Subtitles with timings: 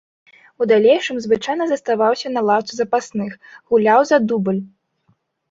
[0.61, 3.31] У далейшым звычайна заставаўся на лаўцы запасных,
[3.69, 4.61] гуляў за дубль.